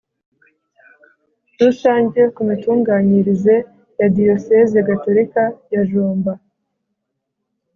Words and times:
Rusange 1.59 2.21
ku 2.35 2.41
mitunganyirize 2.49 3.55
ya 3.99 4.07
Diyosezi 4.15 4.77
Gatolika 4.87 5.43
ya 5.73 5.81
jomba 5.91 6.33